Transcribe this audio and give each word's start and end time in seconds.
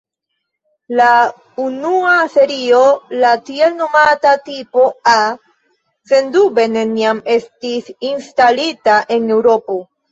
La 0.99 1.09
unua 1.65 2.13
serio, 2.37 2.81
la 3.25 3.35
tiel 3.51 3.77
nomata 3.83 4.33
"Tipo" 4.49 4.89
"A", 5.15 5.17
sendube 6.15 6.69
neniam 6.75 7.25
estis 7.39 7.97
instalita 8.15 9.03
en 9.19 9.35
Eŭropo. 9.41 9.83